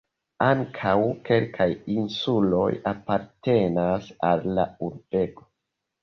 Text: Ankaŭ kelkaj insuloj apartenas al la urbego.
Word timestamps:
Ankaŭ 0.43 0.93
kelkaj 1.27 1.67
insuloj 1.95 2.69
apartenas 2.91 4.07
al 4.31 4.41
la 4.57 4.65
urbego. 4.89 5.47